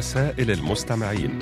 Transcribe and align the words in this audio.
رسائل 0.00 0.50
المستمعين. 0.50 1.38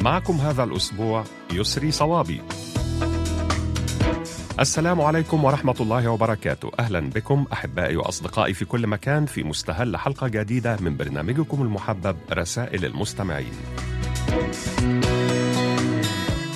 معكم 0.00 0.34
هذا 0.34 0.64
الأسبوع 0.64 1.24
يسري 1.52 1.90
صوابي. 1.90 2.40
السلام 4.60 5.00
عليكم 5.00 5.44
ورحمة 5.44 5.74
الله 5.80 6.08
وبركاته. 6.08 6.70
أهلا 6.78 7.00
بكم 7.00 7.46
أحبائي 7.52 7.96
وأصدقائي 7.96 8.54
في 8.54 8.64
كل 8.64 8.86
مكان 8.86 9.26
في 9.26 9.42
مستهل 9.42 9.96
حلقة 9.96 10.28
جديدة 10.28 10.76
من 10.80 10.96
برنامجكم 10.96 11.62
المحبب 11.62 12.16
رسائل 12.32 12.84
المستمعين. 12.84 13.52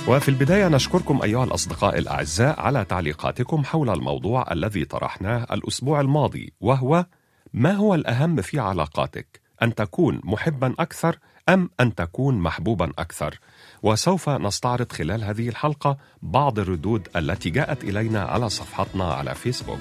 وفي 0.08 0.28
البداية 0.28 0.68
نشكركم 0.68 1.22
أيها 1.22 1.44
الأصدقاء 1.44 1.98
الأعزاء 1.98 2.60
على 2.60 2.84
تعليقاتكم 2.84 3.64
حول 3.64 3.90
الموضوع 3.90 4.52
الذي 4.52 4.84
طرحناه 4.84 5.46
الأسبوع 5.52 6.00
الماضي 6.00 6.52
وهو 6.60 7.06
ما 7.52 7.72
هو 7.72 7.94
الأهم 7.94 8.42
في 8.42 8.58
علاقاتك؟ 8.58 9.40
أن 9.62 9.74
تكون 9.74 10.20
محبا 10.24 10.74
أكثر 10.78 11.18
أم 11.48 11.70
أن 11.80 11.94
تكون 11.94 12.38
محبوبا 12.38 12.92
أكثر؟ 12.98 13.38
وسوف 13.82 14.28
نستعرض 14.28 14.92
خلال 14.92 15.24
هذه 15.24 15.48
الحلقة 15.48 15.96
بعض 16.22 16.58
الردود 16.58 17.08
التي 17.16 17.50
جاءت 17.50 17.84
إلينا 17.84 18.22
على 18.22 18.48
صفحتنا 18.48 19.12
على 19.12 19.34
فيسبوك. 19.34 19.80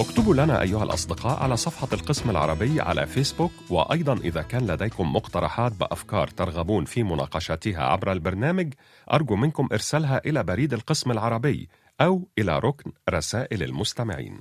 اكتبوا 0.00 0.34
لنا 0.34 0.62
أيها 0.62 0.84
الأصدقاء 0.84 1.42
على 1.42 1.56
صفحة 1.56 1.88
القسم 1.92 2.30
العربي 2.30 2.80
على 2.80 3.06
فيسبوك 3.06 3.52
وأيضا 3.70 4.14
إذا 4.14 4.42
كان 4.42 4.66
لديكم 4.66 5.12
مقترحات 5.12 5.72
بأفكار 5.72 6.28
ترغبون 6.28 6.84
في 6.84 7.02
مناقشتها 7.02 7.82
عبر 7.82 8.12
البرنامج 8.12 8.72
أرجو 9.12 9.36
منكم 9.36 9.68
إرسالها 9.72 10.20
إلى 10.26 10.42
بريد 10.42 10.72
القسم 10.72 11.10
العربي 11.10 11.68
أو 12.00 12.28
إلى 12.38 12.58
ركن 12.58 12.92
رسائل 13.10 13.62
المستمعين. 13.62 14.40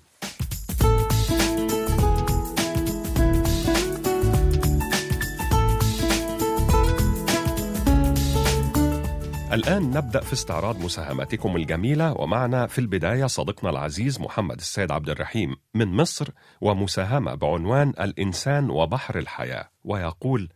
الآن 9.53 9.91
نبدأ 9.91 10.19
في 10.19 10.33
استعراض 10.33 10.79
مساهماتكم 10.83 11.55
الجميلة 11.55 12.13
ومعنا 12.21 12.67
في 12.67 12.79
البداية 12.79 13.25
صديقنا 13.25 13.69
العزيز 13.69 14.19
محمد 14.21 14.57
السيد 14.57 14.91
عبد 14.91 15.09
الرحيم 15.09 15.55
من 15.73 15.87
مصر 15.87 16.29
ومساهمة 16.61 17.35
بعنوان 17.35 17.89
الإنسان 17.89 18.69
وبحر 18.69 19.17
الحياة 19.19 19.69
ويقول 19.83 20.49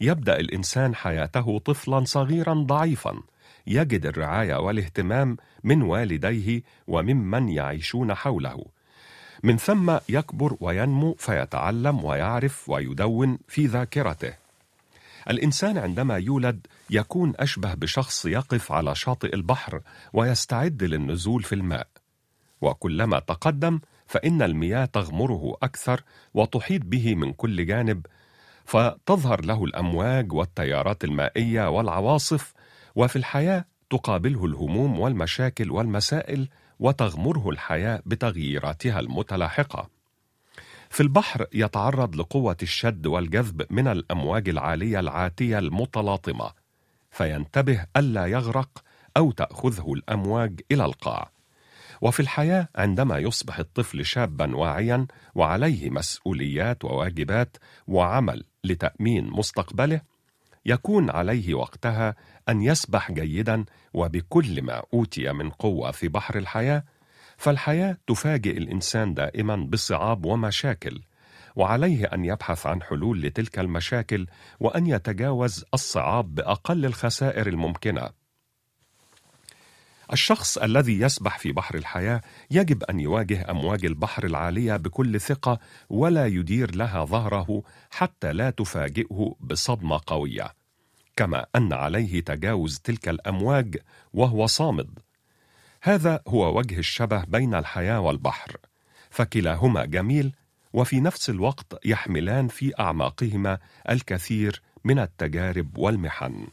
يبدأ 0.00 0.40
الإنسان 0.40 0.94
حياته 0.94 1.58
طفلا 1.58 2.04
صغيرا 2.04 2.54
ضعيفا 2.54 3.22
يجد 3.66 4.06
الرعاية 4.06 4.54
والاهتمام 4.54 5.36
من 5.64 5.82
والديه 5.82 6.62
وممن 6.86 7.48
يعيشون 7.48 8.14
حوله. 8.14 8.64
من 9.42 9.56
ثم 9.56 9.98
يكبر 10.08 10.56
وينمو 10.60 11.14
فيتعلم 11.14 12.04
ويعرف 12.04 12.68
ويدون 12.68 13.38
في 13.48 13.66
ذاكرته. 13.66 14.34
الإنسان 15.30 15.78
عندما 15.78 16.16
يولد 16.16 16.66
يكون 16.90 17.32
أشبه 17.36 17.74
بشخص 17.74 18.26
يقف 18.26 18.72
على 18.72 18.94
شاطئ 18.94 19.34
البحر 19.34 19.80
ويستعد 20.12 20.82
للنزول 20.82 21.42
في 21.42 21.54
الماء. 21.54 21.86
وكلما 22.60 23.18
تقدم 23.18 23.80
فإن 24.06 24.42
المياه 24.42 24.84
تغمره 24.84 25.56
أكثر 25.62 26.02
وتحيط 26.34 26.82
به 26.84 27.14
من 27.14 27.32
كل 27.32 27.66
جانب 27.66 28.06
فتظهر 28.64 29.44
له 29.44 29.64
الأمواج 29.64 30.32
والتيارات 30.32 31.04
المائية 31.04 31.70
والعواصف 31.70 32.52
وفي 32.98 33.16
الحياة 33.16 33.64
تقابله 33.90 34.44
الهموم 34.44 35.00
والمشاكل 35.00 35.70
والمسائل 35.70 36.48
وتغمره 36.78 37.50
الحياة 37.50 38.02
بتغييراتها 38.06 39.00
المتلاحقة. 39.00 39.88
في 40.90 41.02
البحر 41.02 41.46
يتعرض 41.52 42.16
لقوة 42.16 42.56
الشد 42.62 43.06
والجذب 43.06 43.66
من 43.70 43.88
الأمواج 43.88 44.48
العالية 44.48 45.00
العاتية 45.00 45.58
المتلاطمة 45.58 46.52
فينتبه 47.10 47.86
ألا 47.96 48.26
يغرق 48.26 48.84
أو 49.16 49.32
تأخذه 49.32 49.92
الأمواج 49.92 50.60
إلى 50.72 50.84
القاع. 50.84 51.30
وفي 52.00 52.20
الحياة 52.20 52.68
عندما 52.76 53.18
يصبح 53.18 53.58
الطفل 53.58 54.04
شابا 54.04 54.56
واعيا 54.56 55.06
وعليه 55.34 55.90
مسؤوليات 55.90 56.84
وواجبات 56.84 57.56
وعمل 57.88 58.44
لتأمين 58.64 59.30
مستقبله 59.30 60.00
يكون 60.66 61.10
عليه 61.10 61.54
وقتها 61.54 62.14
أن 62.48 62.62
يسبح 62.62 63.12
جيدا 63.12 63.64
وبكل 63.94 64.62
ما 64.62 64.82
أوتي 64.94 65.32
من 65.32 65.50
قوة 65.50 65.90
في 65.90 66.08
بحر 66.08 66.38
الحياة 66.38 66.84
فالحياة 67.36 67.96
تفاجئ 68.06 68.58
الإنسان 68.58 69.14
دائما 69.14 69.56
بصعاب 69.56 70.24
ومشاكل 70.24 71.02
وعليه 71.56 72.04
أن 72.04 72.24
يبحث 72.24 72.66
عن 72.66 72.82
حلول 72.82 73.22
لتلك 73.22 73.58
المشاكل 73.58 74.26
وأن 74.60 74.86
يتجاوز 74.86 75.64
الصعاب 75.74 76.34
بأقل 76.34 76.84
الخسائر 76.86 77.46
الممكنة. 77.46 78.17
الشخص 80.12 80.58
الذي 80.58 81.00
يسبح 81.00 81.38
في 81.38 81.52
بحر 81.52 81.74
الحياة 81.74 82.20
يجب 82.50 82.84
أن 82.84 83.00
يواجه 83.00 83.50
أمواج 83.50 83.84
البحر 83.84 84.24
العالية 84.24 84.76
بكل 84.76 85.20
ثقة 85.20 85.58
ولا 85.90 86.26
يدير 86.26 86.74
لها 86.74 87.04
ظهره 87.04 87.62
حتى 87.90 88.32
لا 88.32 88.50
تفاجئه 88.50 89.34
بصدمة 89.40 90.00
قوية. 90.06 90.54
كما 91.16 91.46
أن 91.56 91.72
عليه 91.72 92.20
تجاوز 92.20 92.78
تلك 92.78 93.08
الأمواج 93.08 93.76
وهو 94.12 94.46
صامد. 94.46 94.98
هذا 95.82 96.22
هو 96.28 96.58
وجه 96.58 96.78
الشبه 96.78 97.24
بين 97.24 97.54
الحياة 97.54 98.00
والبحر. 98.00 98.56
فكلاهما 99.10 99.84
جميل 99.84 100.32
وفي 100.72 101.00
نفس 101.00 101.30
الوقت 101.30 101.80
يحملان 101.84 102.48
في 102.48 102.72
أعماقهما 102.80 103.58
الكثير 103.90 104.62
من 104.84 104.98
التجارب 104.98 105.78
والمحن. 105.78 106.46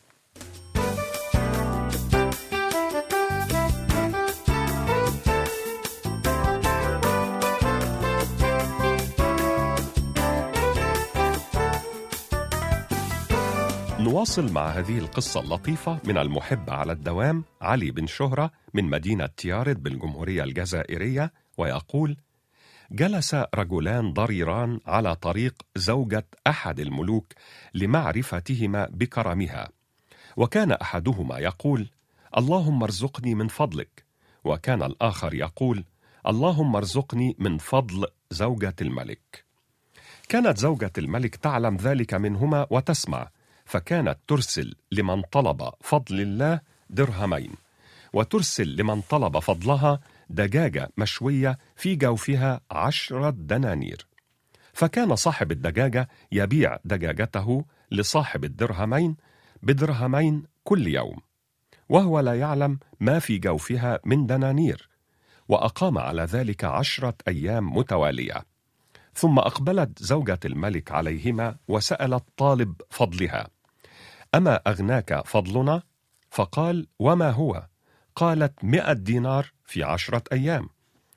نواصل 14.06 14.54
مع 14.54 14.68
هذه 14.68 14.98
القصة 14.98 15.40
اللطيفة 15.40 16.00
من 16.04 16.18
المحب 16.18 16.70
على 16.70 16.92
الدوام 16.92 17.44
علي 17.62 17.92
بن 17.92 18.08
شهرة 18.08 18.52
من 18.74 18.84
مدينة 18.84 19.26
تيارد 19.26 19.84
بالجمهورية 19.84 20.44
الجزائرية 20.44 21.34
ويقول: 21.58 22.18
جلس 22.92 23.36
رجلان 23.56 24.14
ضريران 24.14 24.80
على 24.86 25.16
طريق 25.16 25.54
زوجة 25.76 26.28
أحد 26.48 26.80
الملوك 26.80 27.34
لمعرفتهما 27.74 28.88
بكرمها، 28.92 29.70
وكان 30.38 30.72
أحدهما 30.72 31.40
يقول: 31.40 31.90
اللهم 32.38 32.84
ارزقني 32.84 33.36
من 33.36 33.48
فضلك، 33.48 34.04
وكان 34.44 34.84
الآخر 34.84 35.34
يقول: 35.34 35.84
اللهم 36.28 36.76
ارزقني 36.76 37.36
من 37.40 37.58
فضل 37.58 38.08
زوجة 38.32 38.76
الملك. 38.82 39.46
كانت 40.30 40.58
زوجة 40.58 40.94
الملك 40.98 41.36
تعلم 41.36 41.76
ذلك 41.78 42.14
منهما 42.14 42.68
وتسمع، 42.70 43.30
فكانت 43.66 44.18
ترسل 44.28 44.76
لمن 44.92 45.22
طلب 45.22 45.70
فضل 45.82 46.22
الله 46.22 46.62
درهمين 46.90 47.52
وترسل 48.14 48.76
لمن 48.76 49.02
طلب 49.02 49.40
فضلها 49.40 50.00
دجاجة 50.30 50.90
مشوية 50.98 51.58
في 51.76 51.96
جوفها 51.96 52.62
عشرة 52.72 53.30
دنانير. 53.30 54.08
فكان 54.74 55.16
صاحب 55.16 55.52
الدجاجة 55.52 56.10
يبيع 56.32 56.78
دجاجته 56.86 57.66
لصاحب 57.92 58.44
الدرهمين 58.44 59.16
بدرهمين 59.64 60.44
كل 60.64 60.88
يوم 60.88 61.18
وهو 61.90 62.20
لا 62.20 62.40
يعلم 62.40 62.80
ما 63.00 63.20
في 63.20 63.38
جوفها 63.38 64.00
من 64.06 64.26
دنانير 64.26 64.90
وأقام 65.48 65.98
على 65.98 66.22
ذلك 66.22 66.64
عشرة 66.64 67.16
أيام 67.28 67.78
متوالية. 67.78 68.46
ثم 69.14 69.40
أقبلت 69.40 70.04
زوجة 70.04 70.40
الملك 70.46 70.92
عليهما 70.92 71.56
وسألت 71.68 72.24
طالب 72.38 72.82
فضلها. 72.90 73.55
أما 74.36 74.56
أغناك 74.68 75.28
فضلنا؟ 75.28 75.84
فقال 76.30 76.88
وما 77.00 77.32
هو؟ 77.32 77.68
قالت 78.16 78.64
مئة 78.64 78.94
دينار 78.94 79.52
في 79.66 79.84
عشرة 79.84 80.24
أيام 80.32 80.70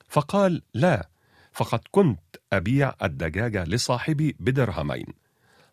فقال 0.09 0.63
لا 0.75 1.09
فقد 1.53 1.81
كنت 1.91 2.37
أبيع 2.53 2.95
الدجاجة 3.03 3.65
لصاحبي 3.65 4.37
بدرهمين 4.41 5.07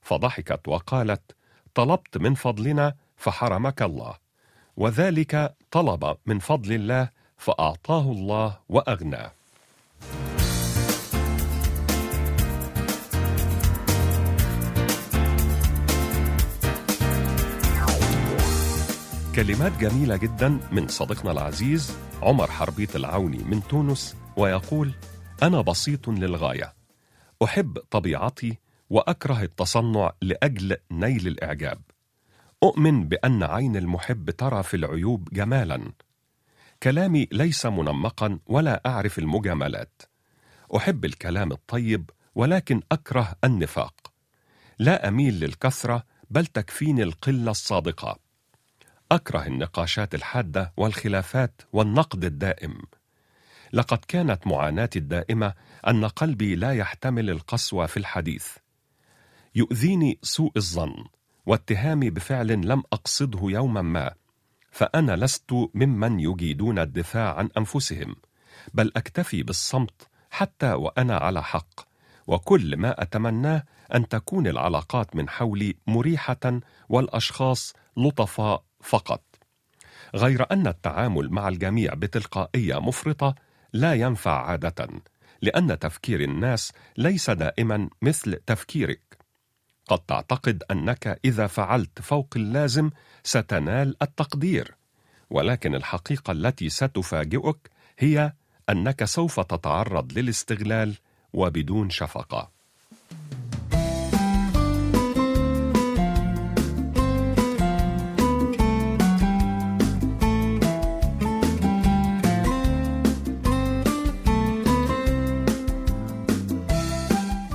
فضحكت 0.01 0.67
وقالت 0.67 1.35
طلبت 1.73 2.17
من 2.17 2.33
فضلنا 2.33 2.95
فحرمك 3.17 3.81
الله 3.81 4.15
وذلك 4.77 5.55
طلب 5.71 6.17
من 6.25 6.39
فضل 6.39 6.73
الله 6.73 7.09
فأعطاه 7.37 8.11
الله 8.11 8.59
وأغناه 8.69 9.31
كلمات 19.35 19.77
جميلة 19.77 20.17
جدا 20.17 20.59
من 20.71 20.87
صديقنا 20.87 21.31
العزيز 21.31 21.97
عمر 22.21 22.51
حربيط 22.51 22.95
العوني 22.95 23.37
من 23.37 23.63
تونس 23.67 24.15
ويقول 24.37 24.91
أنا 25.43 25.61
بسيط 25.61 26.09
للغاية. 26.09 26.73
أحب 27.43 27.77
طبيعتي 27.91 28.57
وأكره 28.89 29.41
التصنع 29.41 30.11
لأجل 30.21 30.77
نيل 30.91 31.27
الإعجاب. 31.27 31.81
أؤمن 32.63 33.07
بأن 33.07 33.43
عين 33.43 33.75
المحب 33.75 34.29
ترى 34.29 34.63
في 34.63 34.77
العيوب 34.77 35.29
جمالا. 35.33 35.91
كلامي 36.83 37.27
ليس 37.31 37.65
منمقا 37.65 38.39
ولا 38.45 38.81
أعرف 38.85 39.19
المجاملات. 39.19 40.01
أحب 40.75 41.05
الكلام 41.05 41.51
الطيب 41.51 42.09
ولكن 42.35 42.81
أكره 42.91 43.35
النفاق. 43.43 44.11
لا 44.79 45.07
أميل 45.07 45.39
للكثرة 45.39 46.03
بل 46.29 46.45
تكفيني 46.45 47.03
القلة 47.03 47.51
الصادقة. 47.51 48.24
أكره 49.11 49.47
النقاشات 49.47 50.15
الحادة 50.15 50.73
والخلافات 50.77 51.61
والنقد 51.73 52.25
الدائم. 52.25 52.81
لقد 53.73 53.97
كانت 54.07 54.47
معاناتي 54.47 54.99
الدائمة 54.99 55.53
أن 55.87 56.05
قلبي 56.05 56.55
لا 56.55 56.73
يحتمل 56.73 57.29
القسوة 57.29 57.85
في 57.85 57.97
الحديث. 57.97 58.47
يؤذيني 59.55 60.19
سوء 60.21 60.51
الظن 60.57 61.05
واتهامي 61.45 62.09
بفعل 62.09 62.47
لم 62.47 62.83
أقصده 62.93 63.39
يوما 63.43 63.81
ما 63.81 64.13
فأنا 64.71 65.15
لست 65.15 65.51
ممن 65.73 66.19
يجيدون 66.19 66.79
الدفاع 66.79 67.35
عن 67.35 67.49
أنفسهم 67.57 68.15
بل 68.73 68.91
أكتفي 68.95 69.43
بالصمت 69.43 70.07
حتى 70.31 70.73
وأنا 70.73 71.17
على 71.17 71.43
حق 71.43 71.81
وكل 72.27 72.77
ما 72.77 73.01
أتمناه 73.01 73.63
أن 73.95 74.07
تكون 74.07 74.47
العلاقات 74.47 75.15
من 75.15 75.29
حولي 75.29 75.75
مريحة 75.87 76.59
والأشخاص 76.89 77.73
لطفاء 77.97 78.63
فقط. 78.85 79.21
غير 80.15 80.45
أن 80.51 80.67
التعامل 80.67 81.29
مع 81.29 81.47
الجميع 81.47 81.93
بتلقائية 81.93 82.79
مفرطة 82.79 83.35
لا 83.73 83.93
ينفع 83.93 84.45
عادة 84.45 84.87
لأن 85.41 85.79
تفكير 85.79 86.21
الناس 86.21 86.73
ليس 86.97 87.29
دائما 87.29 87.89
مثل 88.01 88.35
تفكيرك. 88.45 89.01
قد 89.87 89.99
تعتقد 89.99 90.63
أنك 90.71 91.19
إذا 91.25 91.47
فعلت 91.47 92.01
فوق 92.01 92.27
اللازم 92.35 92.89
ستنال 93.23 93.95
التقدير 94.01 94.75
ولكن 95.29 95.75
الحقيقة 95.75 96.31
التي 96.31 96.69
ستفاجئك 96.69 97.69
هي 97.99 98.33
أنك 98.69 99.03
سوف 99.03 99.39
تتعرض 99.39 100.17
للاستغلال 100.17 100.95
وبدون 101.33 101.89
شفقة. 101.89 102.51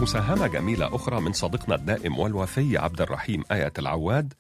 مساهمة 0.01 0.47
جميلة 0.47 0.95
أخرى 0.95 1.21
من 1.21 1.33
صديقنا 1.33 1.75
الدائم 1.75 2.19
والوفي 2.19 2.79
عبد 2.79 3.01
الرحيم 3.01 3.43
آية 3.53 3.73
العواد 3.79 4.35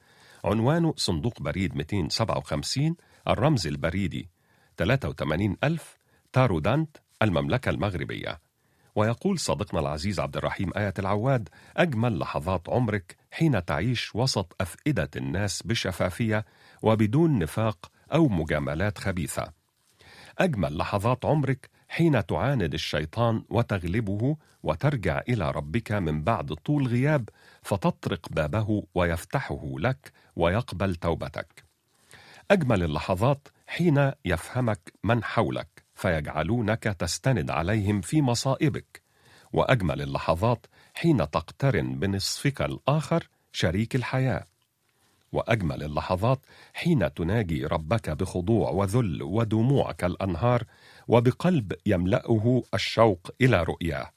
عنوانه 0.45 0.95
صندوق 0.97 1.43
بريد 1.43 1.77
257 1.77 2.97
الرمز 3.29 3.67
البريدي 3.67 4.29
83000 4.77 5.99
تارودانت 6.33 6.97
المملكة 7.23 7.71
المغربية. 7.71 8.41
ويقول 8.95 9.39
صديقنا 9.39 9.81
العزيز 9.81 10.21
عبد 10.21 10.37
الرحيم 10.37 10.71
آية 10.77 10.95
العواد 10.99 11.49
أجمل 11.77 12.19
لحظات 12.19 12.69
عمرك 12.69 13.17
حين 13.31 13.65
تعيش 13.65 14.15
وسط 14.15 14.57
أفئدة 14.61 15.11
الناس 15.17 15.62
بشفافية 15.62 16.45
وبدون 16.83 17.39
نفاق 17.39 17.91
أو 18.12 18.29
مجاملات 18.29 18.99
خبيثة. 18.99 19.53
أجمل 20.39 20.77
لحظات 20.77 21.25
عمرك 21.25 21.71
حين 21.92 22.26
تعاند 22.26 22.75
الشيطان 22.75 23.44
وتغلبه 23.48 24.37
وترجع 24.62 25.22
إلى 25.28 25.50
ربك 25.50 25.92
من 25.92 26.22
بعد 26.22 26.54
طول 26.54 26.87
غياب 26.87 27.28
فتطرق 27.62 28.28
بابه 28.31 28.82
ويفتحه 28.94 29.75
لك 29.78 30.12
ويقبل 30.37 30.94
توبتك. 30.94 31.64
أجمل 32.50 32.82
اللحظات 32.82 33.48
حين 33.66 34.12
يفهمك 34.25 34.92
من 35.04 35.25
حولك 35.25 35.84
فيجعلونك 35.94 36.82
تستند 36.82 37.50
عليهم 37.50 38.00
في 38.00 38.22
مصائبك. 38.22 39.02
وأجمل 39.52 40.02
اللحظات 40.02 40.66
حين 40.94 41.16
تقترن 41.31 41.98
بنصفك 41.98 42.62
الآخر 42.62 43.28
شريك 43.52 43.96
الحياة. 43.96 44.46
وأجمل 45.32 45.82
اللحظات 45.82 46.46
حين 46.75 47.14
تناجي 47.14 47.66
ربك 47.66 48.10
بخضوع 48.10 48.70
وذل 48.70 49.22
ودموع 49.22 49.92
كالانهار 49.92 50.64
وبقلب 51.11 51.73
يملأه 51.87 52.62
الشوق 52.75 53.31
إلى 53.41 53.62
رؤياه 53.62 54.11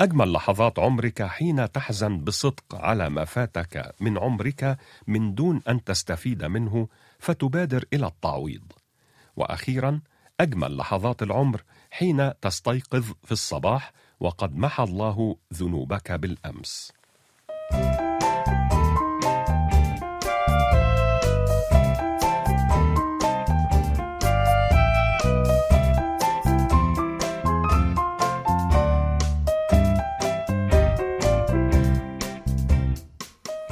أجمل 0.00 0.32
لحظات 0.32 0.78
عمرك 0.78 1.22
حين 1.22 1.72
تحزن 1.72 2.18
بصدق 2.18 2.74
على 2.74 3.10
ما 3.10 3.24
فاتك 3.24 3.94
من 4.00 4.18
عمرك 4.18 4.78
من 5.06 5.34
دون 5.34 5.62
أن 5.68 5.84
تستفيد 5.84 6.44
منه 6.44 6.88
فتبادر 7.18 7.84
إلى 7.92 8.06
التعويض. 8.06 8.72
وأخيرا 9.36 10.00
أجمل 10.40 10.76
لحظات 10.76 11.22
العمر 11.22 11.62
حين 11.90 12.32
تستيقظ 12.40 13.04
في 13.24 13.32
الصباح 13.32 13.92
وقد 14.20 14.56
محى 14.56 14.84
الله 14.84 15.36
ذنوبك 15.54 16.12
بالأمس. 16.12 16.92
thank 17.72 18.00
you 18.00 18.09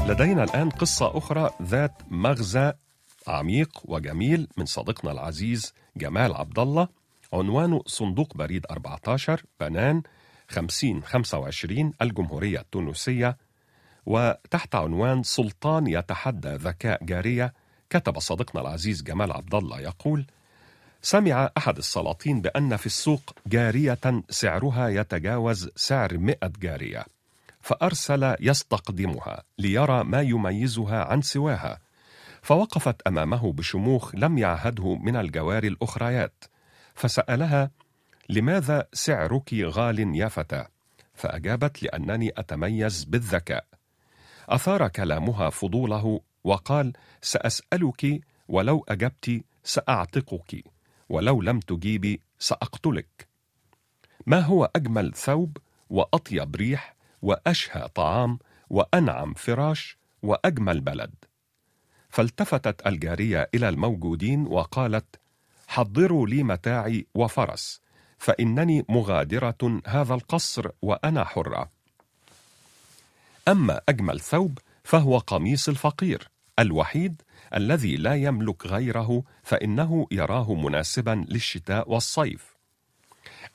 لدينا 0.08 0.44
الآن 0.44 0.70
قصة 0.70 1.18
أخرى 1.18 1.50
ذات 1.62 1.92
مغزى 2.10 2.72
عميق 3.26 3.80
وجميل 3.84 4.48
من 4.56 4.66
صديقنا 4.66 5.12
العزيز 5.12 5.74
جمال 5.96 6.34
عبد 6.34 6.58
الله 6.58 6.88
عنوانه 7.32 7.82
صندوق 7.86 8.36
بريد 8.36 8.66
14 8.70 9.42
بنان 9.60 10.02
5025 10.48 11.92
الجمهورية 12.02 12.60
التونسية. 12.60 13.36
وتحت 14.06 14.74
عنوان 14.74 15.22
سلطان 15.22 15.86
يتحدى 15.86 16.48
ذكاء 16.54 17.04
جارية 17.04 17.54
كتب 17.90 18.18
صديقنا 18.18 18.60
العزيز 18.60 19.02
جمال 19.02 19.32
عبد 19.32 19.54
الله 19.54 19.80
يقول 19.80 20.26
سمع 21.02 21.50
أحد 21.56 21.78
السلاطين 21.78 22.40
بأن 22.40 22.76
في 22.76 22.86
السوق 22.86 23.34
جارية 23.46 24.22
سعرها 24.30 24.88
يتجاوز 24.88 25.70
سعر 25.76 26.18
مئة 26.18 26.52
جارية. 26.60 27.17
فأرسل 27.68 28.36
يستقدمها 28.40 29.42
ليرى 29.58 30.04
ما 30.04 30.22
يميزها 30.22 31.04
عن 31.04 31.22
سواها. 31.22 31.80
فوقفت 32.42 33.02
أمامه 33.06 33.52
بشموخ 33.52 34.14
لم 34.14 34.38
يعهده 34.38 34.94
من 34.94 35.16
الجواري 35.16 35.68
الأخريات. 35.68 36.44
فسألها 36.94 37.70
لماذا 38.28 38.86
سعرك 38.92 39.54
غال 39.54 40.16
يا 40.16 40.28
فتاة؟ 40.28 40.68
فأجابت 41.14 41.82
لأنني 41.82 42.32
أتميز 42.36 43.04
بالذكاء. 43.04 43.64
أثار 44.48 44.88
كلامها 44.88 45.50
فضوله 45.50 46.20
وقال 46.44 46.92
سأسألك 47.22 48.20
ولو 48.48 48.84
أجبت 48.88 49.44
سأعتقك 49.64 50.64
ولو 51.08 51.42
لم 51.42 51.60
تجيبي 51.60 52.20
سأقتلك. 52.38 53.28
ما 54.26 54.40
هو 54.40 54.70
أجمل 54.76 55.12
ثوب 55.14 55.56
وأطيب 55.90 56.56
ريح؟ 56.56 56.97
وأشهى 57.22 57.88
طعام 57.94 58.38
وأنعم 58.70 59.34
فراش 59.34 59.98
وأجمل 60.22 60.80
بلد. 60.80 61.14
فالتفتت 62.10 62.86
ألجارية 62.86 63.50
إلى 63.54 63.68
الموجودين 63.68 64.46
وقالت 64.46 65.20
حضروا 65.68 66.26
لي 66.26 66.42
متاعي 66.42 67.06
وفرس 67.14 67.80
فإنني 68.18 68.84
مغادرة 68.88 69.80
هذا 69.86 70.14
القصر 70.14 70.68
وأنا 70.82 71.24
حرة. 71.24 71.70
أما 73.48 73.80
أجمل 73.88 74.20
ثوب 74.20 74.58
فهو 74.84 75.18
قميص 75.18 75.68
الفقير 75.68 76.30
الوحيد 76.58 77.22
الذي 77.54 77.96
لا 77.96 78.14
يملك 78.14 78.66
غيره 78.66 79.22
فإنه 79.42 80.06
يراه 80.10 80.54
مناسبا 80.54 81.24
للشتاء 81.28 81.90
والصيف. 81.90 82.56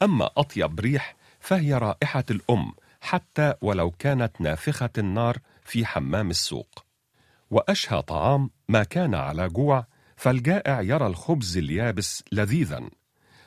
أما 0.02 0.30
أطيب 0.38 0.80
ريح 0.80 1.16
فهي 1.40 1.74
رائحة 1.74 2.24
الأم 2.32 2.74
حتى 3.04 3.54
ولو 3.62 3.92
كانت 3.92 4.42
نافخة 4.42 4.90
النار 4.98 5.38
في 5.64 5.86
حمام 5.86 6.30
السوق. 6.30 6.86
وأشهى 7.50 8.02
طعام 8.02 8.50
ما 8.70 8.84
كان 8.84 9.16
على 9.16 9.50
جوع 9.50 9.86
فالجائع 10.16 10.82
يرى 10.82 11.08
الخبز 11.08 11.58
اليابس 11.58 12.24
لذيذا. 12.32 12.90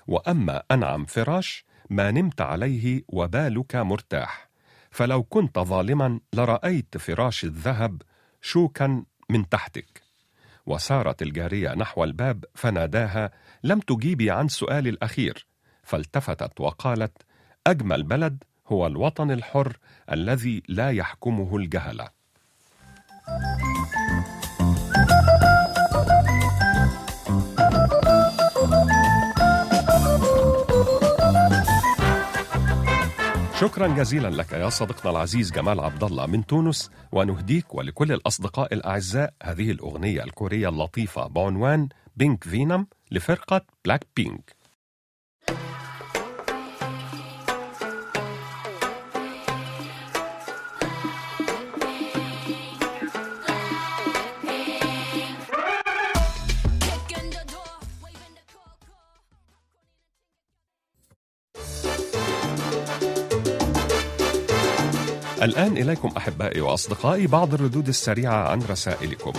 وأما 0.07 0.63
أنعم 0.71 1.05
فراش 1.05 1.65
ما 1.91 2.11
نمت 2.11 2.41
عليه 2.41 3.03
وبالك 3.09 3.77
مرتاح. 3.77 4.49
فلو 4.91 5.23
كنت 5.23 5.59
ظالما 5.59 6.21
لرأيت 6.33 6.97
فراش 6.97 7.45
الذهب 7.45 8.03
شوكا 8.43 9.05
من 9.31 9.49
تحتك. 9.49 10.03
وسارت 10.67 11.23
الجارية 11.23 11.75
نحو 11.75 12.05
الباب 12.05 12.45
فناداها 12.55 13.31
لم 13.65 13.81
تجيبي 13.81 14.31
عن 14.31 14.49
سؤالي 14.49 14.91
الأخير. 14.91 15.47
فالتفتت 15.83 16.61
وقالت 16.61 17.23
أجمل 17.67 18.03
بلد 18.03 18.45
هو 18.69 18.87
الوطن 18.87 19.31
الحر 19.31 19.77
الذي 20.13 20.63
لا 20.69 20.91
يحكمه 20.91 21.57
الجهله 21.57 22.09
شكرا 33.61 33.87
جزيلا 33.87 34.29
لك 34.29 34.53
يا 34.53 34.69
صديقنا 34.69 35.11
العزيز 35.11 35.53
جمال 35.53 35.81
عبد 35.81 36.05
الله 36.05 36.27
من 36.27 36.47
تونس 36.47 36.91
ونهديك 37.13 37.75
ولكل 37.75 38.13
الأصدقاء 38.13 38.75
الأعزاء 38.75 39.35
هذه 39.43 39.71
الأغنية 39.71 40.25
الكورية 40.25 40.69
اللطيفة 40.69 41.27
بعنوان 41.27 41.89
بينك 42.17 42.45
فينم 42.45 42.87
لفرقة 43.11 43.61
بلاك 43.85 44.07
بينك 44.17 44.56
الآن 65.47 65.77
إليكم 65.77 66.13
أحبائي 66.17 66.61
وأصدقائي 66.61 67.27
بعض 67.27 67.55
الردود 67.55 67.89
السريعة 67.89 68.49
عن 68.49 68.63
رسائلكم. 68.63 69.33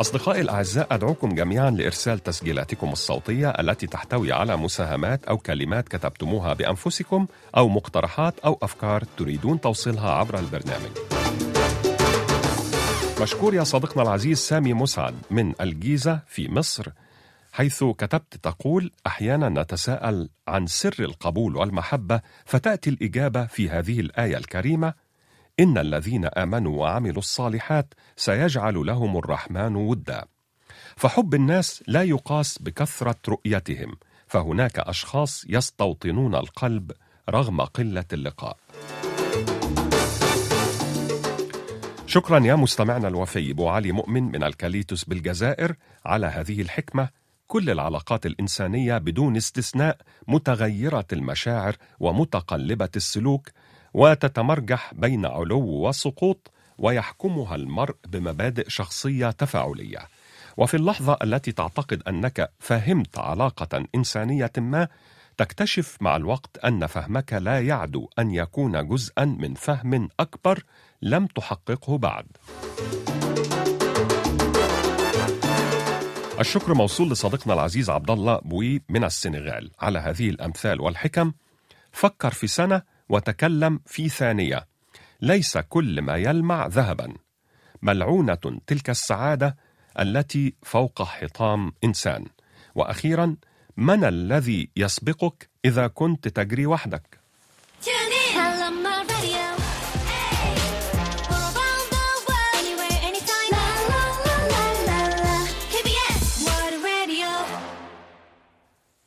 أصدقائي 0.00 0.40
الأعزاء 0.40 0.86
أدعوكم 0.90 1.34
جميعا 1.34 1.70
لإرسال 1.70 2.22
تسجيلاتكم 2.22 2.92
الصوتية 2.92 3.50
التي 3.50 3.86
تحتوي 3.86 4.32
على 4.32 4.56
مساهمات 4.56 5.24
أو 5.24 5.38
كلمات 5.38 5.88
كتبتموها 5.88 6.54
بأنفسكم 6.54 7.26
أو 7.56 7.68
مقترحات 7.68 8.38
أو 8.38 8.58
أفكار 8.62 9.04
تريدون 9.18 9.60
توصيلها 9.60 10.10
عبر 10.10 10.38
البرنامج. 10.38 10.90
مشكور 13.22 13.54
يا 13.54 13.64
صديقنا 13.64 14.02
العزيز 14.02 14.38
سامي 14.38 14.74
مسعد 14.74 15.14
من 15.30 15.52
الجيزة 15.60 16.20
في 16.28 16.48
مصر 16.48 16.88
حيث 17.56 17.84
كتبت 17.84 18.36
تقول 18.36 18.90
أحيانا 19.06 19.48
نتساءل 19.48 20.28
عن 20.48 20.66
سر 20.66 20.94
القبول 21.00 21.56
والمحبة 21.56 22.20
فتأتي 22.44 22.90
الإجابة 22.90 23.46
في 23.46 23.70
هذه 23.70 24.00
الآية 24.00 24.36
الكريمة 24.36 24.94
إن 25.60 25.78
الذين 25.78 26.24
آمنوا 26.24 26.80
وعملوا 26.80 27.18
الصالحات 27.18 27.94
سيجعل 28.16 28.74
لهم 28.74 29.16
الرحمن 29.16 29.76
ودا. 29.76 30.24
فحب 30.96 31.34
الناس 31.34 31.82
لا 31.86 32.02
يقاس 32.02 32.58
بكثرة 32.58 33.16
رؤيتهم 33.28 33.96
فهناك 34.26 34.78
أشخاص 34.78 35.44
يستوطنون 35.48 36.34
القلب 36.34 36.92
رغم 37.30 37.60
قلة 37.60 38.04
اللقاء. 38.12 38.56
شكرا 42.06 42.38
يا 42.38 42.54
مستمعنا 42.54 43.08
الوفي 43.08 43.50
أبو 43.50 43.68
علي 43.68 43.92
مؤمن 43.92 44.22
من 44.22 44.42
الكاليتوس 44.42 45.04
بالجزائر 45.04 45.74
على 46.04 46.26
هذه 46.26 46.60
الحكمة. 46.60 47.25
كل 47.46 47.70
العلاقات 47.70 48.26
الإنسانية 48.26 48.98
بدون 48.98 49.36
استثناء 49.36 49.96
متغيرة 50.28 51.06
المشاعر 51.12 51.76
ومتقلبة 52.00 52.88
السلوك 52.96 53.48
وتتمرجح 53.94 54.94
بين 54.94 55.26
علو 55.26 55.88
وسقوط 55.88 56.50
ويحكمها 56.78 57.54
المرء 57.54 57.94
بمبادئ 58.08 58.68
شخصية 58.68 59.30
تفاعلية. 59.30 59.98
وفي 60.56 60.76
اللحظة 60.76 61.18
التي 61.22 61.52
تعتقد 61.52 62.02
أنك 62.08 62.50
فهمت 62.58 63.18
علاقة 63.18 63.84
إنسانية 63.94 64.52
ما 64.56 64.88
تكتشف 65.36 65.96
مع 66.00 66.16
الوقت 66.16 66.58
أن 66.64 66.86
فهمك 66.86 67.32
لا 67.32 67.60
يعدو 67.60 68.08
أن 68.18 68.30
يكون 68.30 68.88
جزءا 68.88 69.24
من 69.24 69.54
فهم 69.54 70.08
أكبر 70.20 70.64
لم 71.02 71.26
تحققه 71.26 71.98
بعد. 71.98 72.26
الشكر 76.40 76.74
موصول 76.74 77.10
لصديقنا 77.10 77.54
العزيز 77.54 77.90
عبد 77.90 78.10
الله 78.10 78.38
بوي 78.38 78.82
من 78.88 79.04
السنغال. 79.04 79.70
على 79.80 79.98
هذه 79.98 80.30
الأمثال 80.30 80.80
والحكم 80.80 81.32
فكر 81.92 82.30
في 82.30 82.46
سنة 82.46 82.82
وتكلم 83.08 83.80
في 83.86 84.08
ثانية. 84.08 84.66
ليس 85.20 85.58
كل 85.58 86.02
ما 86.02 86.16
يلمع 86.16 86.66
ذهبا. 86.66 87.14
ملعونة 87.82 88.60
تلك 88.66 88.90
السعادة 88.90 89.56
التي 90.00 90.54
فوق 90.62 91.02
حطام 91.02 91.72
إنسان. 91.84 92.26
وأخيرا 92.74 93.36
من 93.76 94.04
الذي 94.04 94.68
يسبقك 94.76 95.50
إذا 95.64 95.86
كنت 95.86 96.28
تجري 96.28 96.66
وحدك؟ 96.66 97.15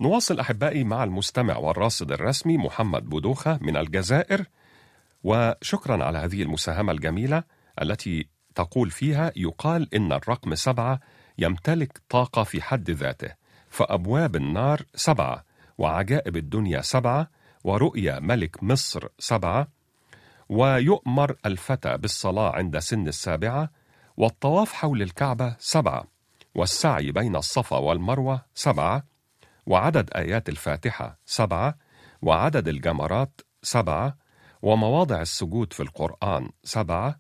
نواصل 0.01 0.39
أحبائي 0.39 0.84
مع 0.84 1.03
المستمع 1.03 1.58
والراصد 1.58 2.12
الرسمي 2.12 2.58
محمد 2.58 3.10
بودوخة 3.10 3.60
من 3.62 3.77
الجزائر 3.77 4.46
وشكرا 5.24 6.03
على 6.03 6.18
هذه 6.18 6.41
المساهمة 6.41 6.91
الجميلة 6.91 7.44
التي 7.82 8.27
تقول 8.56 8.91
فيها 8.91 9.32
يقال 9.36 9.96
إن 9.96 10.12
الرقم 10.12 10.56
سبعة 10.56 11.00
يمتلك 11.38 12.01
طاقة 12.10 12.44
في 12.44 12.62
حد 12.62 12.89
ذاته 12.89 13.36
فأبواب 13.70 14.36
النار 14.36 14.82
سبعة 14.96 15.44
وعجائب 15.77 16.38
الدنيا 16.38 16.82
سبعة 16.82 17.29
ورؤيا 17.63 18.20
ملك 18.20 18.63
مصر 18.63 19.08
سبعة 19.20 19.68
ويؤمر 20.50 21.36
الفتى 21.46 21.98
بالصلاة 21.98 22.56
عند 22.56 22.79
سن 22.79 23.08
السابعة 23.08 23.70
والطواف 24.18 24.74
حول 24.74 25.01
الكعبة 25.01 25.56
سبعة 25.60 26.03
والسعي 26.56 27.12
بين 27.12 27.36
الصفا 27.36 27.77
والمروة 27.77 28.41
سبعة 28.56 29.03
وعدد 29.70 30.10
آيات 30.16 30.50
الفاتحة 30.50 31.20
سبعة 31.26 31.78
وعدد 32.22 32.68
الجمرات 32.68 33.42
سبعة 33.64 34.18
ومواضع 34.62 35.22
السجود 35.22 35.74
في 35.74 35.84
القرآن 35.84 36.50
سبعة 36.64 37.20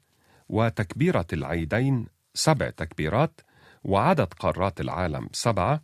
وتكبيرة 0.49 1.27
العيدين 1.33 2.07
سبع 2.33 2.69
تكبيرات 2.69 3.41
وعدد 3.83 4.33
قارات 4.33 4.81
العالم 4.81 5.29
سبعة 5.33 5.83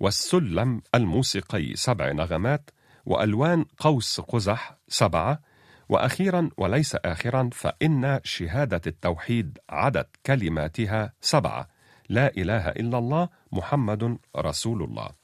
والسلم 0.00 0.82
الموسيقي 0.94 1.76
سبع 1.76 2.12
نغمات 2.12 2.70
وألوان 3.06 3.64
قوس 3.78 4.20
قزح 4.20 4.78
سبعة 4.88 5.40
وأخيرا 5.88 6.50
وليس 6.56 6.94
آخرا 6.94 7.50
فإن 7.52 8.20
شهادة 8.24 8.80
التوحيد 8.86 9.58
عدد 9.70 10.06
كلماتها 10.26 11.12
سبعة. 11.20 11.68
لا 12.08 12.36
إله 12.36 12.68
إلا 12.68 12.98
الله 12.98 13.28
محمد 13.52 14.18
رسول 14.36 14.82
الله. 14.82 15.23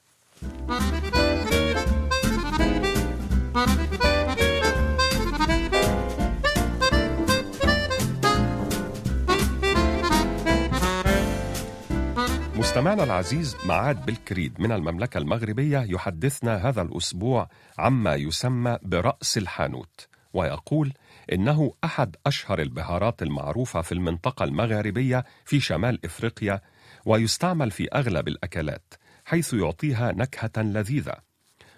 مستمعنا 12.57 13.05
العزيز 13.05 13.57
معاد 13.65 14.07
بالكريد 14.07 14.61
من 14.61 14.73
المملكة 14.73 15.19
المغربية 15.19 15.79
يحدثنا 15.89 16.69
هذا 16.69 16.83
الأسبوع 16.83 17.49
عما 17.79 18.15
يسمى 18.15 18.79
برأس 18.83 19.39
الحانوت 19.39 20.09
ويقول 20.33 20.93
إنه 21.33 21.73
أحد 21.85 22.17
أشهر 22.27 22.61
البهارات 22.61 23.23
المعروفة 23.23 23.81
في 23.83 23.93
المنطقة 23.93 24.45
المغاربية 24.45 25.25
في 25.45 25.61
شمال 25.61 26.05
إفريقيا 26.05 26.61
ويستعمل 27.07 27.71
في 27.71 27.89
أغلب 27.95 28.29
الأكلات 28.29 28.95
حيث 29.31 29.55
يعطيها 29.55 30.13
نكهة 30.13 30.63
لذيذة. 30.63 31.15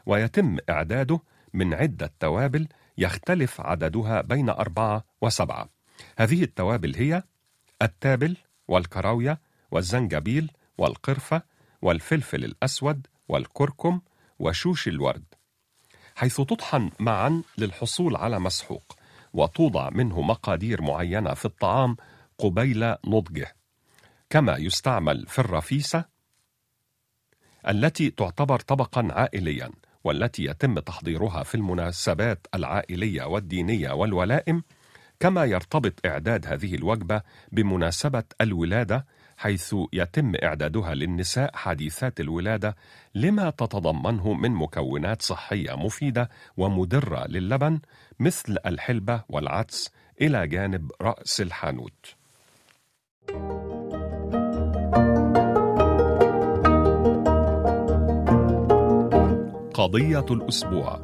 ويتم 0.06 0.56
إعداده 0.70 1.20
من 1.54 1.74
عدة 1.74 2.12
توابل 2.20 2.68
يختلف 2.98 3.60
عددها 3.60 4.20
بين 4.20 4.48
أربعة 4.48 5.04
وسبعة. 5.22 5.68
هذه 6.18 6.42
التوابل 6.42 6.96
هي 6.96 7.22
التابل 7.82 8.36
والكراوية 8.68 9.40
والزنجبيل 9.70 10.50
والقرفة 10.78 11.42
والفلفل 11.82 12.44
الأسود 12.44 13.06
والكركم 13.28 14.00
وشوش 14.38 14.88
الورد. 14.88 15.24
حيث 16.14 16.36
تطحن 16.36 16.90
معا 17.00 17.42
للحصول 17.58 18.16
على 18.16 18.40
مسحوق 18.40 18.96
وتوضع 19.32 19.90
منه 19.90 20.20
مقادير 20.20 20.82
معينة 20.82 21.34
في 21.34 21.44
الطعام 21.44 21.96
قبيل 22.38 22.94
نضجه. 23.06 23.56
كما 24.30 24.56
يستعمل 24.56 25.26
في 25.26 25.38
الرفيسة 25.38 26.12
التي 27.68 28.10
تعتبر 28.10 28.60
طبقا 28.60 29.08
عائليا 29.10 29.70
والتي 30.04 30.44
يتم 30.44 30.78
تحضيرها 30.78 31.42
في 31.42 31.54
المناسبات 31.54 32.46
العائلية 32.54 33.24
والدينية 33.24 33.90
والولائم 33.92 34.62
كما 35.20 35.44
يرتبط 35.44 36.06
إعداد 36.06 36.46
هذه 36.46 36.74
الوجبة 36.74 37.22
بمناسبة 37.52 38.24
الولادة 38.40 39.06
حيث 39.36 39.74
يتم 39.92 40.32
إعدادها 40.42 40.94
للنساء 40.94 41.50
حديثات 41.56 42.20
الولادة 42.20 42.76
لما 43.14 43.50
تتضمنه 43.50 44.32
من 44.32 44.50
مكونات 44.50 45.22
صحية 45.22 45.76
مفيدة 45.76 46.30
ومدرة 46.56 47.26
للبن 47.28 47.80
مثل 48.20 48.56
الحلبة 48.66 49.22
والعدس 49.28 49.90
إلى 50.20 50.46
جانب 50.46 50.90
رأس 51.00 51.40
الحانوت. 51.40 52.16
قضية 59.82 60.26
الأسبوع 60.30 61.00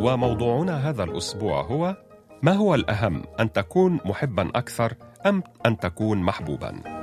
وموضوعنا 0.00 0.88
هذا 0.88 1.04
الأسبوع 1.04 1.62
هو 1.62 1.96
ما 2.42 2.52
هو 2.52 2.74
الأهم 2.74 3.22
أن 3.40 3.52
تكون 3.52 4.00
محبا 4.04 4.48
أكثر 4.54 4.94
أم 5.26 5.42
أن 5.66 5.78
تكون 5.78 6.18
محبوبا؟ 6.18 6.96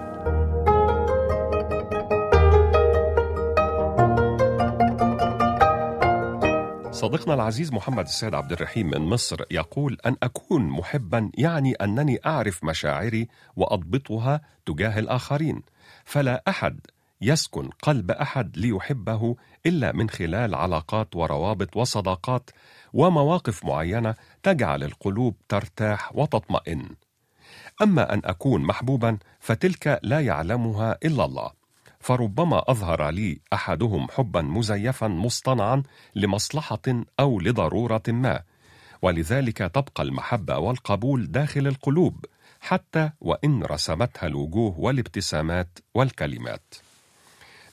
صديقنا 6.92 7.34
العزيز 7.34 7.74
محمد 7.74 8.06
السيد 8.06 8.34
عبد 8.34 8.52
الرحيم 8.52 8.90
من 8.90 9.02
مصر 9.02 9.38
يقول 9.52 9.98
أن 10.06 10.16
أكون 10.24 10.64
محبا 10.64 11.32
يعني 11.38 11.74
أنني 11.74 12.20
أعرف 12.26 12.64
مشاعري 12.64 13.28
وأضبطها 13.56 14.42
تجاه 14.66 15.00
الآخرين 15.00 15.62
فلا 16.06 16.44
أحد 16.48 16.80
يسكن 17.24 17.70
قلب 17.70 18.12
أحد 18.12 18.58
ليحبه 18.58 19.36
إلا 19.66 19.92
من 19.92 20.10
خلال 20.10 20.56
علاقات 20.56 21.16
وروابط 21.16 21.78
وصداقات 21.78 22.50
ومواقف 22.94 23.66
معينة 23.66 24.16
تجعل 24.44 24.84
القلوب 24.84 25.36
ترتاح 25.50 26.16
وتطمئن. 26.16 26.90
أما 27.82 28.14
أن 28.14 28.22
أكون 28.26 28.62
محبوبا 28.62 29.18
فتلك 29.40 30.00
لا 30.04 30.20
يعلمها 30.20 30.98
إلا 31.06 31.26
الله. 31.26 31.52
فربما 32.00 32.72
أظهر 32.72 33.10
لي 33.10 33.40
أحدهم 33.54 34.08
حبا 34.12 34.42
مزيفا 34.42 35.08
مصطنعا 35.08 35.84
لمصلحة 36.16 37.04
أو 37.20 37.40
لضرورة 37.40 38.04
ما 38.08 38.42
ولذلك 39.02 39.58
تبقى 39.58 40.04
المحبة 40.04 40.58
والقبول 40.58 41.32
داخل 41.32 41.68
القلوب 41.68 42.26
حتى 42.62 43.10
وإن 43.22 43.64
رسمتها 43.64 44.28
الوجوه 44.28 44.80
والابتسامات 44.80 45.80
والكلمات. 45.94 46.74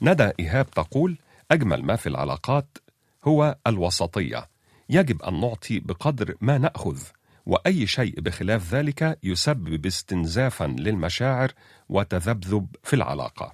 ندى 0.02 0.30
إيهاب 0.40 0.70
تقول 0.70 1.18
أجمل 1.50 1.84
ما 1.84 1.96
في 1.96 2.08
العلاقات 2.08 2.78
هو 3.24 3.56
الوسطية. 3.66 4.48
يجب 4.88 5.22
أن 5.22 5.40
نعطي 5.40 5.80
بقدر 5.80 6.34
ما 6.40 6.58
نأخذ 6.58 6.98
وأي 7.46 7.86
شيء 7.86 8.20
بخلاف 8.20 8.74
ذلك 8.74 9.18
يسبب 9.22 9.86
استنزافا 9.86 10.64
للمشاعر 10.64 11.52
وتذبذب 11.88 12.66
في 12.82 12.96
العلاقة. 12.96 13.52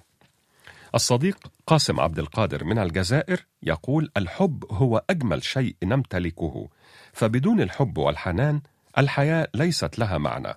الصديق 0.95 1.37
قاسم 1.67 1.99
عبد 1.99 2.19
القادر 2.19 2.63
من 2.63 2.79
الجزائر 2.79 3.45
يقول 3.63 4.11
الحب 4.17 4.65
هو 4.71 5.03
أجمل 5.09 5.43
شيء 5.43 5.75
نمتلكه 5.83 6.67
فبدون 7.13 7.61
الحب 7.61 7.97
والحنان 7.97 8.61
الحياة 8.97 9.47
ليست 9.55 9.99
لها 9.99 10.17
معنى. 10.17 10.53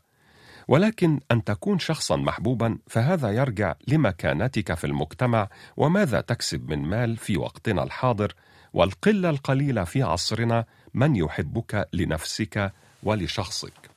ولكن 0.71 1.21
أن 1.31 1.45
تكون 1.45 1.79
شخصا 1.79 2.17
محبوبا 2.17 2.79
فهذا 2.87 3.31
يرجع 3.31 3.75
لمكانتك 3.89 4.75
في 4.75 4.87
المجتمع 4.87 5.49
وماذا 5.77 6.21
تكسب 6.21 6.71
من 6.71 6.79
مال 6.79 7.17
في 7.17 7.37
وقتنا 7.37 7.83
الحاضر 7.83 8.35
والقلة 8.73 9.31
القليلة 9.31 9.85
في 9.85 10.03
عصرنا 10.03 10.65
من 10.95 11.17
يحبك 11.17 11.89
لنفسك 11.93 12.73
ولشخصك. 13.03 13.91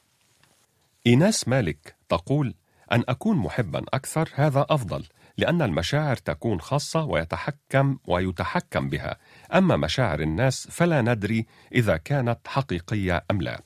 إيناس 1.07 1.47
مالك 1.47 1.95
تقول 2.09 2.53
أن 2.91 3.03
أكون 3.09 3.37
محبا 3.37 3.85
أكثر 3.93 4.29
هذا 4.35 4.65
أفضل 4.69 5.05
لأن 5.37 5.61
المشاعر 5.61 6.15
تكون 6.15 6.61
خاصة 6.61 7.03
ويتحكم 7.03 7.97
ويتحكم 8.07 8.89
بها. 8.89 9.17
أما 9.53 9.77
مشاعر 9.77 10.19
الناس 10.19 10.67
فلا 10.71 11.01
ندري 11.01 11.45
إذا 11.75 11.97
كانت 11.97 12.39
حقيقية 12.47 13.23
أم 13.31 13.41
لا. 13.41 13.61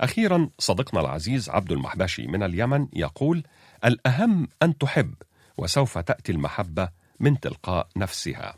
أخيرا 0.00 0.48
صديقنا 0.58 1.00
العزيز 1.00 1.50
عبد 1.50 1.72
المحبشي 1.72 2.26
من 2.26 2.42
اليمن 2.42 2.86
يقول 2.92 3.42
الأهم 3.84 4.48
أن 4.62 4.78
تحب 4.78 5.14
وسوف 5.58 5.98
تأتي 5.98 6.32
المحبة 6.32 6.88
من 7.20 7.40
تلقاء 7.40 7.88
نفسها. 7.96 8.54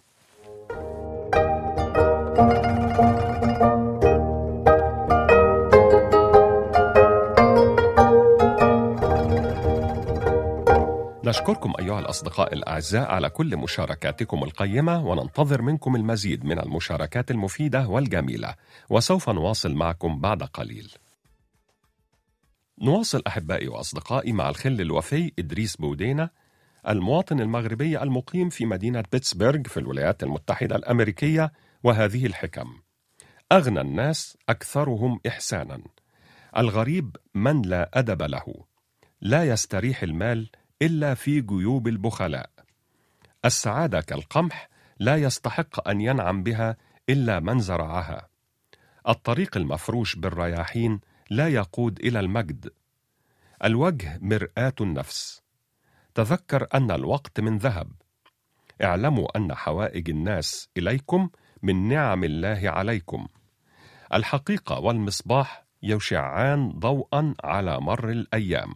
نشكركم 11.25 11.73
أيها 11.79 12.01
الأصدقاء 12.01 12.55
الأعزاء 12.55 13.11
على 13.11 13.31
كل 13.31 13.57
مشاركاتكم 13.57 14.45
القيمة 14.45 15.07
وننتظر 15.07 15.63
منكم 15.63 15.97
المزيد 15.97 16.45
من 16.45 16.59
المشاركات 16.59 17.31
المفيدة 17.31 17.89
والجميلة 17.89 18.55
وسوف 18.91 19.31
نواصل 19.31 19.75
معكم 19.75 20.21
بعد 20.21 20.43
قليل. 20.43 20.93
نواصل 22.83 23.23
أحبائي 23.27 23.69
وأصدقائي 23.69 24.33
مع 24.33 24.49
الخل 24.49 24.81
الوفي 24.81 25.33
إدريس 25.39 25.77
بودينا 25.77 26.31
المواطن 26.89 27.41
المغربي 27.41 28.03
المقيم 28.03 28.49
في 28.49 28.67
مدينة 28.67 29.05
بيتسبرغ 29.13 29.63
في 29.63 29.81
الولايات 29.81 30.23
المتحدة 30.23 30.77
الأمريكية 30.77 31.53
وهذه 31.83 32.27
الحكم. 32.27 32.81
أغنى 33.53 33.81
الناس 33.81 34.39
أكثرهم 34.49 35.21
إحسانا. 35.29 35.83
الغريب 36.57 37.17
من 37.35 37.63
لا 37.63 37.91
أدب 37.95 38.23
له. 38.23 38.55
لا 39.21 39.45
يستريح 39.45 40.03
المال 40.03 40.51
إلا 40.83 41.15
في 41.15 41.41
جيوب 41.41 41.89
البخلاء. 41.89 42.51
السعادة 43.45 44.01
كالقمح 44.01 44.69
لا 44.99 45.17
يستحق 45.17 45.89
أن 45.89 46.01
ينعم 46.01 46.43
بها 46.43 46.77
إلا 47.09 47.41
من 47.41 47.61
زرعها. 47.61 48.29
الطريق 49.09 49.57
المفروش 49.57 50.17
بالرياحين 50.17 51.01
لا 51.31 51.49
يقود 51.49 52.01
إلى 52.01 52.21
المجد. 52.21 52.71
الوجه 53.65 54.19
مرآة 54.23 54.75
النفس. 54.81 55.43
تذكر 56.15 56.67
أن 56.75 56.91
الوقت 56.91 57.41
من 57.41 57.59
ذهب. 57.59 57.93
اعلموا 58.83 59.37
أن 59.37 59.55
حوائج 59.55 60.11
الناس 60.11 60.69
إليكم 60.77 61.31
من 61.63 61.89
نعم 61.89 62.25
الله 62.25 62.61
عليكم. 62.65 63.29
الحقيقة 64.15 64.79
والمصباح 64.79 65.65
يشعان 65.83 66.71
ضوءا 66.71 67.35
على 67.45 67.81
مر 67.81 68.11
الأيام. 68.11 68.75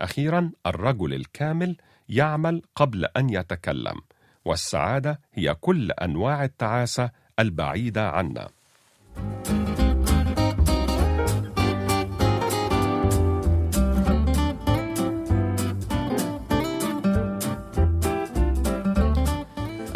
أخيرا 0.00 0.52
الرجل 0.66 1.14
الكامل 1.14 1.76
يعمل 2.08 2.62
قبل 2.74 3.04
أن 3.04 3.30
يتكلم 3.30 4.00
والسعادة 4.44 5.20
هي 5.32 5.54
كل 5.54 5.92
أنواع 5.92 6.44
التعاسة 6.44 7.10
البعيدة 7.38 8.10
عنا. 8.10 8.50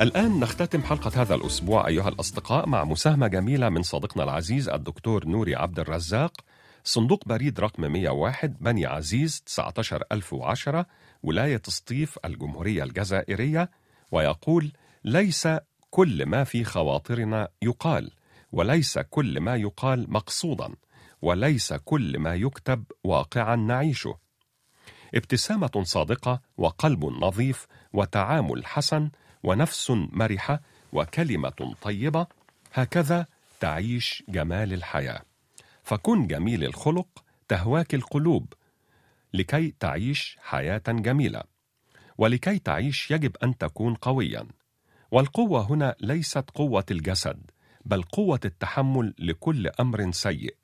الآن 0.00 0.40
نختتم 0.40 0.82
حلقة 0.82 1.22
هذا 1.22 1.34
الأسبوع 1.34 1.86
أيها 1.88 2.08
الأصدقاء 2.08 2.68
مع 2.68 2.84
مساهمة 2.84 3.26
جميلة 3.26 3.68
من 3.68 3.82
صديقنا 3.82 4.24
العزيز 4.24 4.68
الدكتور 4.68 5.26
نوري 5.26 5.54
عبد 5.54 5.78
الرزاق 5.78 6.40
صندوق 6.84 7.28
بريد 7.28 7.60
رقم 7.60 7.92
101 7.92 8.56
بني 8.60 8.86
عزيز 8.86 9.42
19010 9.46 10.86
ولاية 11.22 11.62
سطيف 11.68 12.18
الجمهورية 12.24 12.82
الجزائرية 12.82 13.70
ويقول 14.12 14.72
ليس 15.04 15.48
كل 15.90 16.26
ما 16.26 16.44
في 16.44 16.64
خواطرنا 16.64 17.48
يقال 17.62 18.10
وليس 18.52 18.98
كل 18.98 19.40
ما 19.40 19.56
يقال 19.56 20.12
مقصودا 20.12 20.74
وليس 21.22 21.72
كل 21.72 22.18
ما 22.18 22.34
يكتب 22.34 22.84
واقعا 23.04 23.56
نعيشه. 23.56 24.18
ابتسامة 25.14 25.82
صادقة 25.82 26.40
وقلب 26.56 27.04
نظيف 27.04 27.66
وتعامل 27.92 28.66
حسن 28.66 29.10
ونفس 29.44 29.90
مرحة 29.90 30.60
وكلمة 30.92 31.74
طيبة 31.82 32.26
هكذا 32.72 33.26
تعيش 33.60 34.22
جمال 34.28 34.72
الحياة. 34.72 35.22
فكن 35.82 36.26
جميل 36.26 36.64
الخلق 36.64 37.24
تهواك 37.48 37.94
القلوب 37.94 38.52
لكي 39.34 39.74
تعيش 39.80 40.38
حياة 40.42 40.82
جميلة 40.88 41.42
ولكي 42.18 42.58
تعيش 42.58 43.10
يجب 43.10 43.36
أن 43.42 43.58
تكون 43.58 43.94
قويا. 43.94 44.46
والقوة 45.10 45.70
هنا 45.70 45.94
ليست 46.00 46.50
قوة 46.54 46.84
الجسد 46.90 47.50
بل 47.84 48.02
قوة 48.02 48.40
التحمل 48.44 49.14
لكل 49.18 49.68
أمر 49.80 50.12
سيء. 50.12 50.56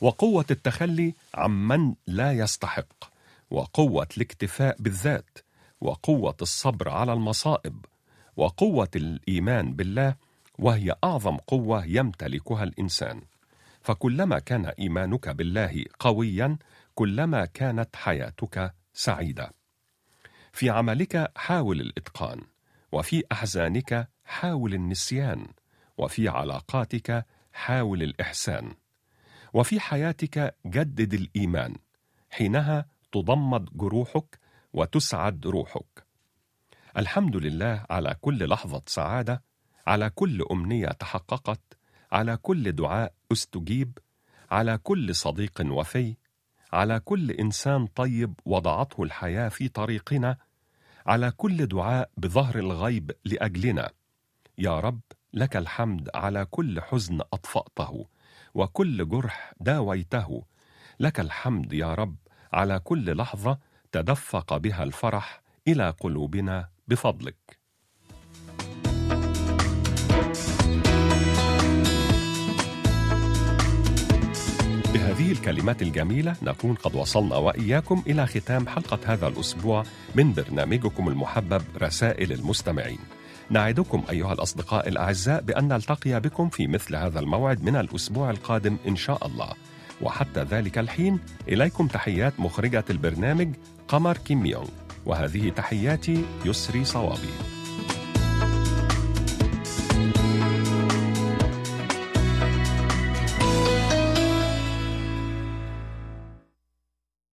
وقوة 0.00 0.46
التخلي 0.50 1.14
عمن 1.34 1.94
لا 2.06 2.32
يستحق 2.32 3.04
وقوة 3.50 4.08
الاكتفاء 4.16 4.76
بالذات 4.78 5.38
وقوة 5.80 6.36
الصبر 6.42 6.88
على 6.88 7.12
المصائب 7.12 7.84
وقوة 8.36 8.90
الإيمان 8.96 9.74
بالله 9.74 10.14
وهي 10.58 10.94
أعظم 11.04 11.36
قوة 11.36 11.84
يمتلكها 11.86 12.64
الإنسان. 12.64 13.22
فكلما 13.82 14.38
كان 14.38 14.66
إيمانك 14.66 15.28
بالله 15.28 15.84
قويا 15.98 16.56
كلما 16.94 17.44
كانت 17.44 17.96
حياتك 17.96 18.74
سعيدة. 18.94 19.52
في 20.52 20.70
عملك 20.70 21.32
حاول 21.36 21.80
الإتقان 21.80 22.40
وفي 22.92 23.24
أحزانك 23.32 24.08
حاول 24.24 24.74
النسيان 24.74 25.46
وفي 25.98 26.28
علاقاتك 26.28 27.26
حاول 27.52 28.02
الإحسان. 28.02 28.74
وفي 29.54 29.80
حياتك 29.80 30.56
جدد 30.66 31.14
الإيمان 31.14 31.74
حينها 32.30 32.86
تضمد 33.12 33.68
جروحك 33.76 34.38
وتسعد 34.76 35.46
روحك. 35.46 36.06
الحمد 36.96 37.36
لله 37.36 37.86
على 37.90 38.16
كل 38.20 38.48
لحظة 38.48 38.82
سعادة 38.86 39.42
على 39.86 40.10
كل 40.10 40.44
أمنية 40.50 40.88
تحققت 40.88 41.60
على 42.12 42.36
كل 42.36 42.72
دعاء 42.72 43.14
استجيب 43.32 43.98
على 44.50 44.78
كل 44.78 45.14
صديق 45.14 45.62
وفي 45.66 46.16
على 46.72 47.00
كل 47.00 47.30
إنسان 47.30 47.86
طيب 47.86 48.34
وضعته 48.44 49.02
الحياة 49.02 49.48
في 49.48 49.68
طريقنا 49.68 50.36
على 51.06 51.30
كل 51.30 51.66
دعاء 51.66 52.10
بظهر 52.16 52.58
الغيب 52.58 53.10
لأجلنا. 53.24 53.90
يا 54.58 54.80
رب 54.80 55.00
لك 55.34 55.56
الحمد 55.56 56.10
على 56.14 56.44
كل 56.44 56.80
حزن 56.80 57.20
أطفأته 57.20 58.06
وكل 58.54 59.08
جرح 59.08 59.52
داويته. 59.60 60.44
لك 61.00 61.20
الحمد 61.20 61.72
يا 61.72 61.94
رب 61.94 62.16
على 62.52 62.78
كل 62.78 63.16
لحظة 63.16 63.58
تدفق 63.96 64.56
بها 64.56 64.82
الفرح 64.82 65.42
إلى 65.68 65.94
قلوبنا 66.00 66.68
بفضلك 66.88 67.58
بهذه 74.94 75.32
الكلمات 75.32 75.82
الجميلة 75.82 76.36
نكون 76.42 76.74
قد 76.74 76.94
وصلنا 76.94 77.36
وإياكم 77.36 78.02
إلى 78.06 78.26
ختام 78.26 78.68
حلقة 78.68 78.98
هذا 79.04 79.28
الأسبوع 79.28 79.82
من 80.14 80.32
برنامجكم 80.32 81.08
المحبب 81.08 81.62
رسائل 81.82 82.32
المستمعين. 82.32 82.98
نعدكم 83.50 84.04
أيها 84.10 84.32
الأصدقاء 84.32 84.88
الأعزاء 84.88 85.42
بأن 85.42 85.68
نلتقي 85.68 86.20
بكم 86.20 86.48
في 86.48 86.66
مثل 86.66 86.96
هذا 86.96 87.20
الموعد 87.20 87.62
من 87.62 87.76
الأسبوع 87.76 88.30
القادم 88.30 88.76
إن 88.88 88.96
شاء 88.96 89.26
الله. 89.26 89.52
وحتى 90.00 90.42
ذلك 90.42 90.78
الحين 90.78 91.20
إليكم 91.48 91.86
تحيات 91.86 92.40
مخرجة 92.40 92.84
البرنامج 92.90 93.54
قمر 93.88 94.18
كيم 94.18 94.46
يونغ 94.46 94.68
وهذه 95.06 95.50
تحياتي 95.50 96.24
يسري 96.44 96.84
صوابي. 96.84 97.55